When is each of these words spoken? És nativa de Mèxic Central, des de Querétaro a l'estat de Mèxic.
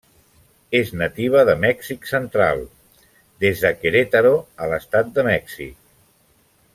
És 0.77 0.87
nativa 1.01 1.43
de 1.49 1.55
Mèxic 1.65 2.09
Central, 2.13 2.63
des 3.47 3.61
de 3.65 3.73
Querétaro 3.83 4.35
a 4.67 4.71
l'estat 4.73 5.13
de 5.19 5.27
Mèxic. 5.33 5.77